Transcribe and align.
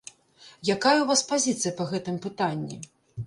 Якая 0.75 0.93
ў 1.01 1.05
вас 1.11 1.21
пазіцыя 1.33 1.73
па 1.81 1.87
гэтым 1.91 2.17
пытанні? 2.25 2.81